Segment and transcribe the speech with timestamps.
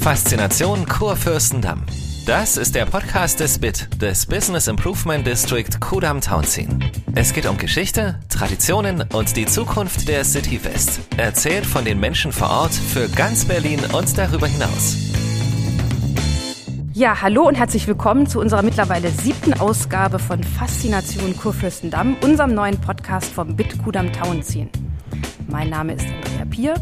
[0.00, 1.84] Faszination Kurfürstendamm.
[2.24, 6.82] Das ist der Podcast des BIT, des Business Improvement District Kudam Townsien.
[7.14, 11.00] Es geht um Geschichte, Traditionen und die Zukunft der City West.
[11.18, 14.96] Erzählt von den Menschen vor Ort für ganz Berlin und darüber hinaus.
[16.94, 22.80] Ja, hallo und herzlich willkommen zu unserer mittlerweile siebten Ausgabe von Faszination Kurfürstendamm, unserem neuen
[22.80, 24.70] Podcast vom BIT Kudam Townsien.
[25.46, 26.74] Mein Name ist Andrea Pier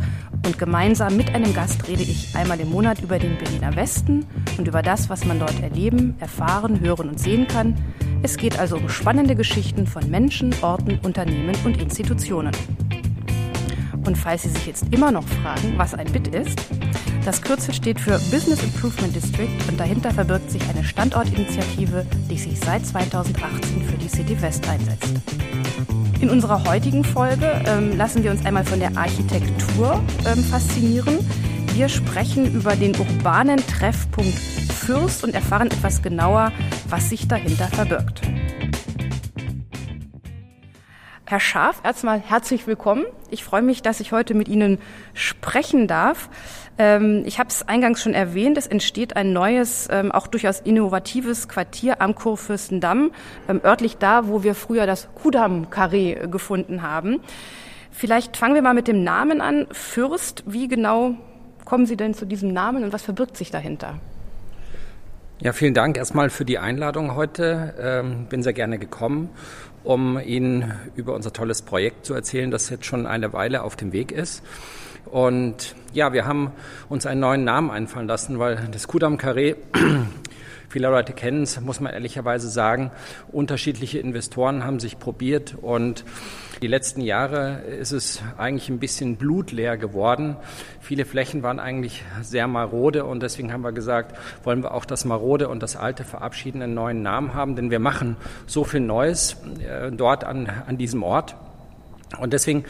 [0.48, 4.24] und gemeinsam mit einem Gast rede ich einmal im Monat über den Berliner Westen
[4.56, 7.76] und über das, was man dort erleben, erfahren, hören und sehen kann.
[8.22, 12.52] Es geht also um spannende Geschichten von Menschen, Orten, Unternehmen und Institutionen.
[14.08, 16.58] Und falls Sie sich jetzt immer noch fragen, was ein BIT ist,
[17.26, 22.58] das Kürzel steht für Business Improvement District und dahinter verbirgt sich eine Standortinitiative, die sich
[22.58, 25.12] seit 2018 für die City West einsetzt.
[26.22, 31.18] In unserer heutigen Folge ähm, lassen wir uns einmal von der Architektur ähm, faszinieren.
[31.74, 36.50] Wir sprechen über den urbanen Treffpunkt Fürst und erfahren etwas genauer,
[36.88, 38.22] was sich dahinter verbirgt.
[41.30, 43.04] Herr Scharf, erstmal herzlich willkommen.
[43.28, 44.78] Ich freue mich, dass ich heute mit Ihnen
[45.12, 46.30] sprechen darf.
[46.78, 51.46] Ähm, ich habe es eingangs schon erwähnt, es entsteht ein neues, ähm, auch durchaus innovatives
[51.46, 53.10] Quartier am Kurfürstendamm,
[53.46, 57.20] ähm, örtlich da, wo wir früher das Kudamm-Karree gefunden haben.
[57.90, 59.66] Vielleicht fangen wir mal mit dem Namen an.
[59.70, 61.14] Fürst, wie genau
[61.66, 63.98] kommen Sie denn zu diesem Namen und was verbirgt sich dahinter?
[65.40, 67.74] Ja, vielen Dank erstmal für die Einladung heute.
[67.78, 69.30] Ähm, bin sehr gerne gekommen,
[69.84, 73.92] um Ihnen über unser tolles Projekt zu erzählen, das jetzt schon eine Weile auf dem
[73.92, 74.42] Weg ist.
[75.06, 76.52] Und ja, wir haben
[76.88, 79.56] uns einen neuen Namen einfallen lassen, weil das Kudam Carré,
[80.68, 82.90] viele Leute kennen es, muss man ehrlicherweise sagen,
[83.32, 86.04] unterschiedliche Investoren haben sich probiert und
[86.62, 90.36] die letzten Jahre ist es eigentlich ein bisschen blutleer geworden.
[90.80, 95.04] Viele Flächen waren eigentlich sehr marode und deswegen haben wir gesagt, wollen wir auch das
[95.04, 98.16] Marode und das Alte verabschieden, einen neuen Namen haben, denn wir machen
[98.46, 101.36] so viel Neues äh, dort an, an diesem Ort.
[102.18, 102.64] Und deswegen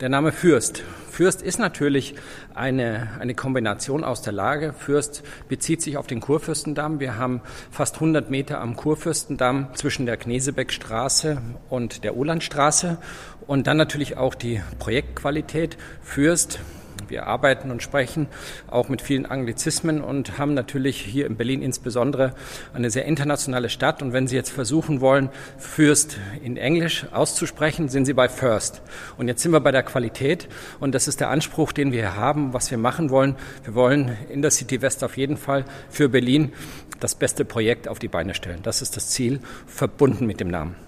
[0.00, 0.82] der Name Fürst.
[1.10, 2.14] Fürst ist natürlich
[2.54, 4.74] eine, eine Kombination aus der Lage.
[4.74, 7.00] Fürst bezieht sich auf den Kurfürstendamm.
[7.00, 7.40] Wir haben
[7.70, 11.40] fast 100 Meter am Kurfürstendamm zwischen der Knesebeckstraße
[11.70, 12.98] und der Olandstraße.
[13.46, 15.78] Und dann natürlich auch die Projektqualität.
[16.02, 16.60] Fürst
[17.08, 18.26] wir arbeiten und sprechen
[18.68, 22.34] auch mit vielen Anglizismen und haben natürlich hier in Berlin insbesondere
[22.74, 24.02] eine sehr internationale Stadt.
[24.02, 28.82] Und wenn Sie jetzt versuchen wollen, Fürst in Englisch auszusprechen, sind Sie bei First.
[29.16, 30.48] Und jetzt sind wir bei der Qualität.
[30.80, 33.36] Und das ist der Anspruch, den wir haben, was wir machen wollen.
[33.64, 36.52] Wir wollen in der City West auf jeden Fall für Berlin
[37.00, 38.60] das beste Projekt auf die Beine stellen.
[38.62, 40.85] Das ist das Ziel, verbunden mit dem Namen.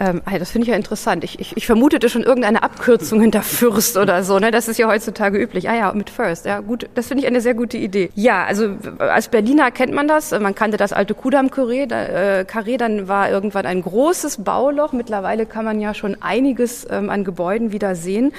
[0.00, 1.24] Ähm, das finde ich ja interessant.
[1.24, 4.38] Ich, ich, ich vermutete schon irgendeine Abkürzung hinter Fürst oder so.
[4.38, 4.50] Ne?
[4.50, 5.68] Das ist ja heutzutage üblich.
[5.68, 6.46] Ah ja, mit First.
[6.46, 6.88] Ja, gut.
[6.94, 8.10] Das finde ich eine sehr gute Idee.
[8.14, 10.30] Ja, also als Berliner kennt man das.
[10.32, 11.86] Man kannte das alte Kudamm-Karree.
[11.86, 14.92] Da, äh, Carré, dann war irgendwann ein großes Bauloch.
[14.92, 18.32] Mittlerweile kann man ja schon einiges ähm, an Gebäuden wieder sehen.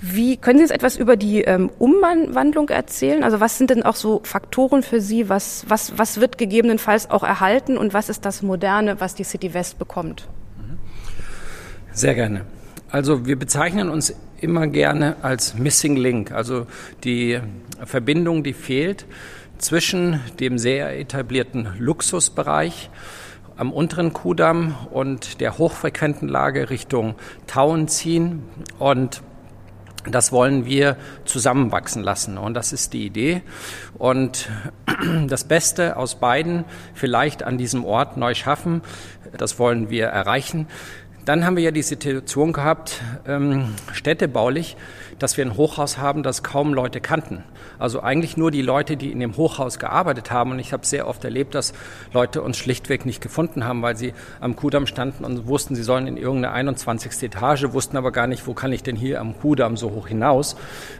[0.00, 3.24] Wie können Sie jetzt etwas über die ähm, Umwandlung erzählen?
[3.24, 5.28] Also was sind denn auch so Faktoren für Sie?
[5.28, 9.52] Was, was, was wird gegebenenfalls auch erhalten und was ist das Moderne, was die City
[9.54, 10.28] West bekommt?
[11.98, 12.42] Sehr gerne.
[12.92, 16.68] Also wir bezeichnen uns immer gerne als Missing Link, also
[17.02, 17.40] die
[17.84, 19.04] Verbindung, die fehlt
[19.58, 22.88] zwischen dem sehr etablierten Luxusbereich
[23.56, 27.16] am unteren Kudamm und der hochfrequenten Lage Richtung
[27.48, 28.44] Tauenziehen
[28.78, 29.20] und
[30.08, 32.38] das wollen wir zusammenwachsen lassen.
[32.38, 33.42] Und das ist die Idee.
[33.98, 34.48] Und
[35.26, 36.64] das Beste aus beiden
[36.94, 38.82] vielleicht an diesem Ort neu schaffen,
[39.36, 40.68] das wollen wir erreichen.
[41.28, 44.78] Dann haben wir ja die Situation gehabt, ähm, städtebaulich,
[45.18, 47.44] dass wir ein Hochhaus haben, das kaum Leute kannten.
[47.78, 50.52] Also eigentlich nur die Leute, die in dem Hochhaus gearbeitet haben.
[50.52, 51.72] Und ich habe sehr oft erlebt, dass
[52.12, 56.06] Leute uns schlichtweg nicht gefunden haben, weil sie am Kudamm standen und wussten, sie sollen
[56.06, 57.22] in irgendeine 21.
[57.22, 60.56] Etage, wussten aber gar nicht, wo kann ich denn hier am Kudamm so hoch hinaus,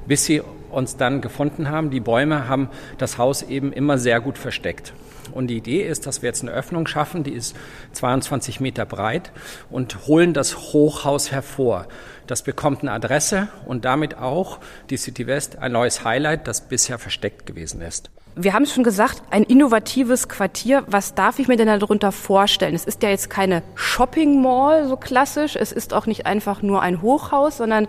[0.06, 1.90] bis sie uns dann gefunden haben.
[1.90, 2.68] Die Bäume haben
[2.98, 4.92] das Haus eben immer sehr gut versteckt.
[5.32, 7.54] Und die Idee ist, dass wir jetzt eine Öffnung schaffen, die ist
[7.92, 9.30] 22 Meter breit
[9.70, 11.86] und holen das Hochhaus hervor.
[12.28, 14.58] Das bekommt eine Adresse und damit auch
[14.90, 18.10] die City West ein neues Highlight, das bisher versteckt gewesen ist.
[18.36, 20.84] Wir haben es schon gesagt, ein innovatives Quartier.
[20.86, 22.74] Was darf ich mir denn darunter vorstellen?
[22.74, 25.56] Es ist ja jetzt keine Shopping Mall so klassisch.
[25.56, 27.88] Es ist auch nicht einfach nur ein Hochhaus, sondern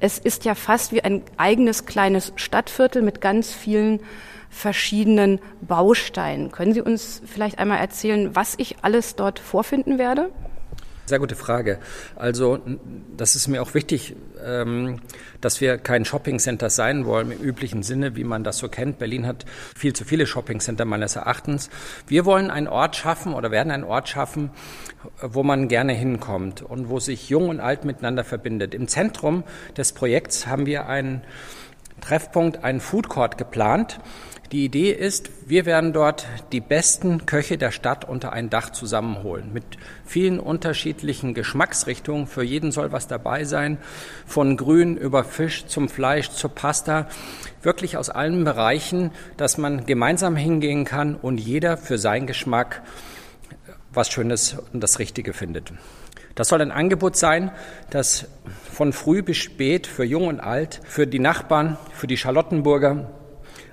[0.00, 4.00] es ist ja fast wie ein eigenes kleines Stadtviertel mit ganz vielen
[4.50, 6.52] verschiedenen Bausteinen.
[6.52, 10.30] Können Sie uns vielleicht einmal erzählen, was ich alles dort vorfinden werde?
[11.08, 11.78] Sehr gute Frage.
[12.16, 12.58] Also
[13.16, 14.14] das ist mir auch wichtig,
[14.44, 15.00] ähm,
[15.40, 18.98] dass wir kein Shoppingcenter sein wollen im üblichen Sinne, wie man das so kennt.
[18.98, 21.70] Berlin hat viel zu viele Shoppingcenter meines Erachtens.
[22.06, 24.50] Wir wollen einen Ort schaffen oder werden einen Ort schaffen,
[25.22, 28.74] wo man gerne hinkommt und wo sich Jung und Alt miteinander verbindet.
[28.74, 29.44] Im Zentrum
[29.78, 31.22] des Projekts haben wir einen
[32.00, 34.00] Treffpunkt, einen Food Court geplant
[34.52, 39.52] die Idee ist, wir werden dort die besten Köche der Stadt unter ein Dach zusammenholen.
[39.52, 39.64] Mit
[40.06, 42.26] vielen unterschiedlichen Geschmacksrichtungen.
[42.26, 43.76] Für jeden soll was dabei sein.
[44.26, 47.08] Von Grün über Fisch zum Fleisch zur Pasta.
[47.60, 52.80] Wirklich aus allen Bereichen, dass man gemeinsam hingehen kann und jeder für seinen Geschmack
[53.92, 55.72] was Schönes und das Richtige findet.
[56.38, 57.50] Das soll ein Angebot sein,
[57.90, 58.28] das
[58.72, 63.10] von früh bis spät für Jung und Alt, für die Nachbarn, für die Charlottenburger,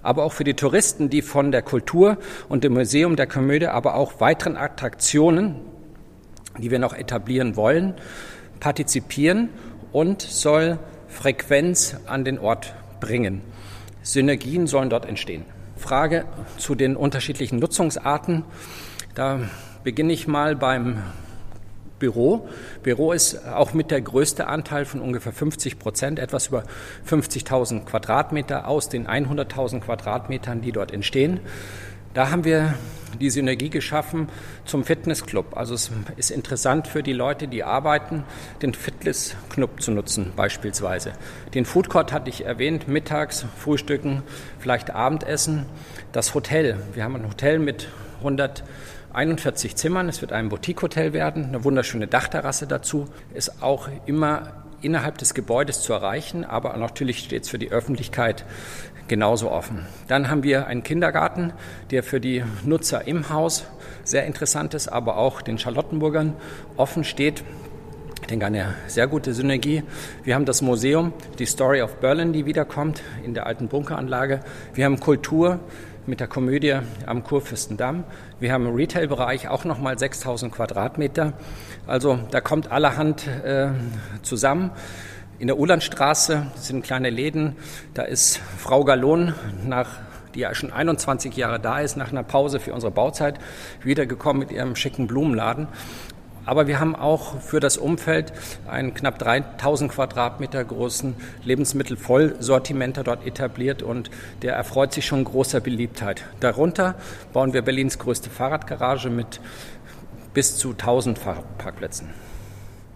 [0.02, 2.18] aber auch für die Touristen, die von der Kultur
[2.50, 5.58] und dem Museum der Komödie, aber auch weiteren Attraktionen,
[6.58, 7.94] die wir noch etablieren wollen,
[8.60, 9.50] partizipieren
[9.92, 13.44] und soll Frequenz an den Ort bringen.
[14.02, 15.46] Synergien sollen dort entstehen.
[15.78, 16.26] Frage
[16.58, 18.44] zu den unterschiedlichen Nutzungsarten.
[19.14, 19.42] Da
[19.84, 21.04] beginne ich mal beim
[22.00, 22.48] Büro.
[22.84, 26.64] Büro ist auch mit der größte Anteil von ungefähr 50 Prozent, etwas über
[27.10, 31.40] 50.000 Quadratmeter aus den 100.000 Quadratmetern, die dort entstehen.
[32.14, 32.76] Da haben wir
[33.20, 34.30] die Synergie geschaffen
[34.64, 35.58] zum Fitnessclub.
[35.58, 38.24] Also es ist interessant für die Leute, die arbeiten,
[38.62, 41.12] den Fitnessclub zu nutzen beispielsweise.
[41.54, 44.24] Den Food Court hatte ich erwähnt, mittags, Frühstücken,
[44.60, 45.66] vielleicht Abendessen.
[46.14, 47.90] Das Hotel, wir haben ein Hotel mit
[48.20, 48.64] 100
[49.16, 50.10] 41 Zimmern.
[50.10, 53.08] Es wird ein Boutique-Hotel werden, eine wunderschöne Dachterrasse dazu.
[53.34, 58.46] Ist auch immer innerhalb des Gebäudes zu erreichen, aber natürlich steht es für die Öffentlichkeit
[59.08, 59.86] genauso offen.
[60.08, 61.54] Dann haben wir einen Kindergarten,
[61.92, 63.66] der für die Nutzer im Haus
[64.04, 66.34] sehr interessant ist, aber auch den Charlottenburgern
[66.76, 67.44] offen steht.
[68.22, 69.84] Ich denke, eine sehr gute Synergie.
[70.24, 74.40] Wir haben das Museum, die Story of Berlin, die wiederkommt in der alten Bunkeranlage.
[74.74, 75.60] Wir haben Kultur,
[76.08, 76.76] mit der Komödie
[77.06, 78.04] am Kurfürstendamm.
[78.40, 81.34] Wir haben im Retail-Bereich auch nochmal 6000 Quadratmeter.
[81.88, 83.70] Also da kommt allerhand äh,
[84.22, 84.72] zusammen.
[85.40, 87.56] In der Ulandstraße sind kleine Läden.
[87.94, 89.34] Da ist Frau Gallon
[89.66, 90.00] nach
[90.36, 93.40] die ja schon 21 Jahre da ist, nach einer Pause für unsere Bauzeit
[93.84, 95.68] wiedergekommen mit ihrem schicken Blumenladen.
[96.46, 98.34] Aber wir haben auch für das Umfeld
[98.68, 104.12] einen knapp 3000 Quadratmeter großen Lebensmittelvollsortimenter dort etabliert und
[104.42, 106.24] der erfreut sich schon großer Beliebtheit.
[106.40, 106.96] Darunter
[107.34, 109.40] bauen wir Berlins größte Fahrradgarage mit
[110.34, 112.10] bis zu 1000 Fahrradparkplätzen.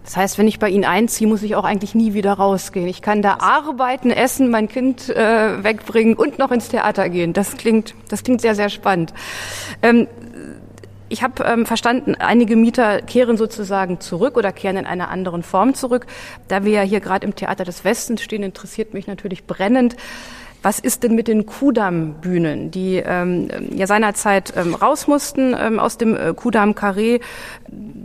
[0.04, 2.88] Das heißt, wenn ich bei Ihnen einziehe, muss ich auch eigentlich nie wieder rausgehen.
[2.88, 7.34] Ich kann da arbeiten, essen, mein Kind äh, wegbringen und noch ins Theater gehen.
[7.34, 9.14] Das klingt, das klingt sehr, sehr spannend.
[9.84, 10.08] Ähm,
[11.10, 15.74] ich habe ähm, verstanden, einige Mieter kehren sozusagen zurück oder kehren in einer anderen Form
[15.74, 16.06] zurück.
[16.48, 19.96] Da wir ja hier gerade im Theater des Westens stehen, interessiert mich natürlich brennend,
[20.62, 25.98] was ist denn mit den Kudamm-Bühnen, die ähm, ja seinerzeit ähm, raus mussten ähm, aus
[25.98, 27.20] dem äh, Kudamm-Karree?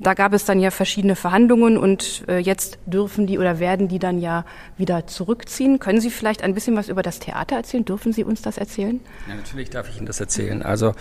[0.05, 3.99] Da gab es dann ja verschiedene Verhandlungen und äh, jetzt dürfen die oder werden die
[3.99, 4.45] dann ja
[4.77, 5.79] wieder zurückziehen.
[5.79, 7.87] Können Sie vielleicht ein bisschen was über das Theater erzählen?
[7.87, 9.01] Dürfen Sie uns das erzählen?
[9.27, 10.63] Ja, natürlich darf ich Ihnen das erzählen.
[10.63, 10.93] Also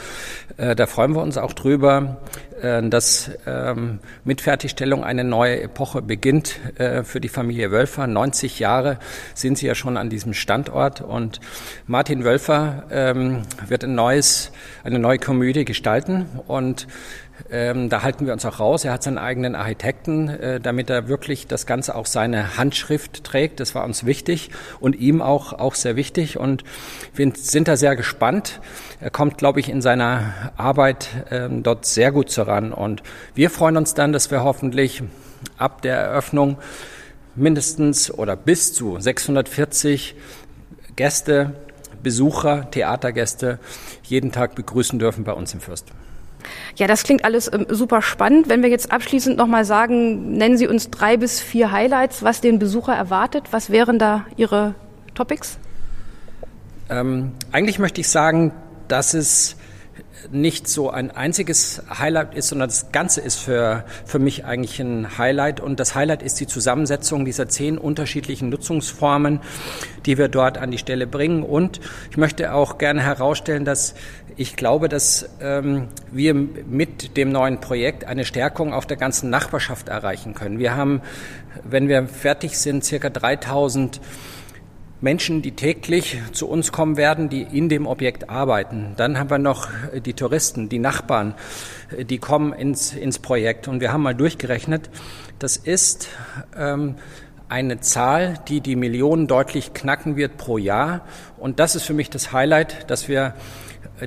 [0.56, 2.22] äh, da freuen wir uns auch drüber,
[2.62, 8.08] äh, dass ähm, mit Fertigstellung eine neue Epoche beginnt äh, für die Familie Wölfer.
[8.08, 9.00] 90 Jahre
[9.36, 11.42] sind sie ja schon an diesem Standort und
[11.88, 14.54] Martin Wölfer ähm, wird ein neues,
[14.86, 16.88] eine neue Komödie gestalten und
[17.50, 18.86] ähm, da halten wir uns auch raus.
[18.86, 23.60] Er hat seinen eigenen Architekten, äh, damit er wirklich das Ganze auch seine Handschrift trägt.
[23.60, 26.38] Das war uns wichtig und ihm auch, auch sehr wichtig.
[26.38, 26.64] Und
[27.16, 28.62] wir sind da sehr gespannt.
[29.00, 32.72] Er kommt, glaube ich, in seiner Arbeit ähm, dort sehr gut zuran.
[32.72, 33.04] Und
[33.36, 35.04] wir freuen uns dann, dass wir hoffentlich
[35.58, 36.58] ab der Eröffnung
[37.36, 40.16] mindestens oder bis zu 640
[40.96, 41.54] Gäste,
[42.04, 43.60] Besucher, Theatergäste
[44.04, 45.88] jeden Tag begrüßen dürfen bei uns im Fürst.
[46.76, 48.50] Ja, das klingt alles ähm, super spannend.
[48.50, 52.60] Wenn wir jetzt abschließend nochmal sagen, nennen Sie uns drei bis vier Highlights, was den
[52.60, 53.46] Besucher erwartet.
[53.52, 54.76] Was wären da Ihre
[55.14, 55.58] Topics?
[56.90, 58.52] Ähm, eigentlich möchte ich sagen,
[58.88, 59.56] dass es
[60.32, 65.18] nicht so ein einziges Highlight ist, sondern das Ganze ist für, für mich eigentlich ein
[65.18, 65.60] Highlight.
[65.60, 69.42] Und das Highlight ist die Zusammensetzung dieser zehn unterschiedlichen Nutzungsformen,
[70.06, 71.44] die wir dort an die Stelle bringen.
[71.44, 73.96] Und ich möchte auch gerne herausstellen, dass
[74.36, 79.90] ich glaube, dass ähm, wir mit dem neuen Projekt eine Stärkung auf der ganzen Nachbarschaft
[79.90, 80.58] erreichen können.
[80.58, 81.02] Wir haben,
[81.64, 84.02] wenn wir fertig sind, circa 3000
[85.04, 88.94] Menschen, die täglich zu uns kommen werden, die in dem Objekt arbeiten.
[88.96, 89.68] Dann haben wir noch
[90.06, 91.36] die Touristen, die Nachbarn,
[92.10, 93.68] die kommen ins, ins Projekt.
[93.68, 94.90] Und wir haben mal durchgerechnet,
[95.40, 96.08] das ist
[96.58, 96.96] ähm,
[97.50, 101.02] eine Zahl, die die Millionen deutlich knacken wird pro Jahr.
[101.38, 103.36] Und das ist für mich das Highlight, dass wir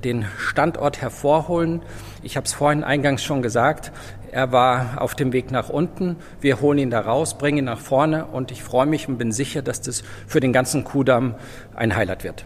[0.02, 1.82] den Standort hervorholen.
[2.22, 3.92] Ich habe es vorhin eingangs schon gesagt,
[4.36, 6.16] er war auf dem Weg nach unten.
[6.42, 9.32] Wir holen ihn da raus, bringen ihn nach vorne und ich freue mich und bin
[9.32, 11.36] sicher, dass das für den ganzen Kudamm
[11.74, 12.44] ein Highlight wird.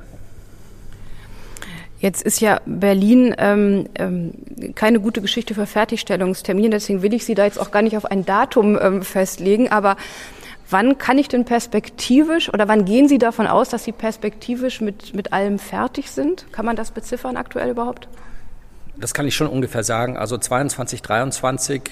[1.98, 4.34] Jetzt ist ja Berlin ähm, ähm,
[4.76, 8.04] keine gute Geschichte für Fertigstellungstermine, deswegen will ich Sie da jetzt auch gar nicht auf
[8.04, 9.96] ein Datum ähm, festlegen, aber
[10.70, 15.12] wann kann ich denn perspektivisch oder wann gehen Sie davon aus, dass Sie perspektivisch mit,
[15.12, 16.46] mit allem fertig sind?
[16.52, 18.08] Kann man das beziffern aktuell überhaupt?
[19.00, 20.16] Das kann ich schon ungefähr sagen.
[20.16, 21.82] Also 22, 23,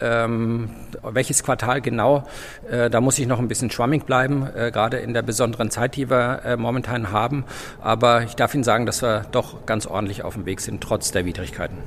[0.00, 0.70] ähm,
[1.02, 2.26] welches Quartal genau,
[2.70, 5.96] äh, da muss ich noch ein bisschen schwammig bleiben, äh, gerade in der besonderen Zeit,
[5.96, 7.44] die wir äh, momentan haben.
[7.80, 11.12] Aber ich darf Ihnen sagen, dass wir doch ganz ordentlich auf dem Weg sind, trotz
[11.12, 11.78] der Widrigkeiten.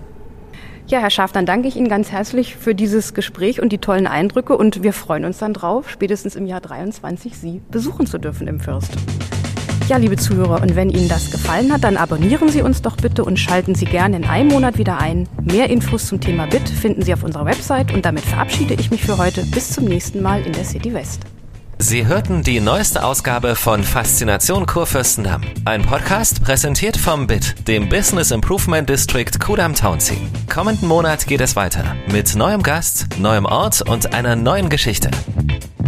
[0.87, 4.07] Ja, Herr Schaaf, dann danke ich Ihnen ganz herzlich für dieses Gespräch und die tollen
[4.07, 8.47] Eindrücke und wir freuen uns dann drauf, spätestens im Jahr 23 Sie besuchen zu dürfen
[8.47, 8.91] im Fürst.
[9.87, 13.25] Ja, liebe Zuhörer, und wenn Ihnen das gefallen hat, dann abonnieren Sie uns doch bitte
[13.25, 15.27] und schalten Sie gerne in einem Monat wieder ein.
[15.41, 19.03] Mehr Infos zum Thema BIT finden Sie auf unserer Website und damit verabschiede ich mich
[19.03, 19.43] für heute.
[19.47, 21.21] Bis zum nächsten Mal in der City West.
[21.81, 25.41] Sie hörten die neueste Ausgabe von Faszination Kurfürstendamm.
[25.65, 30.17] Ein Podcast präsentiert vom BIT, dem Business Improvement District Kudam Townsea.
[30.47, 35.09] Kommenden Monat geht es weiter mit neuem Gast, neuem Ort und einer neuen Geschichte.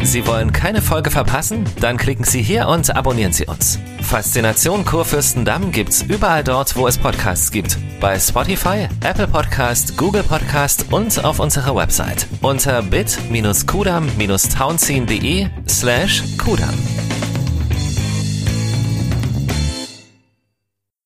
[0.03, 1.63] Sie wollen keine Folge verpassen?
[1.79, 3.77] Dann klicken Sie hier und abonnieren Sie uns.
[4.01, 7.77] Faszination Kurfürstendamm gibt's überall dort, wo es Podcasts gibt.
[7.99, 16.73] Bei Spotify, Apple Podcast, Google Podcast und auf unserer Website unter bit-kudam-townziehen.de slash kudam.